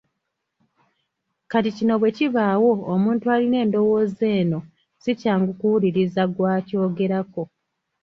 [1.51, 4.59] Kati kino bwe kibaawo omuntu alina endowooza eno
[5.01, 7.43] si kyangu kuwuliriza gw’akyogerako.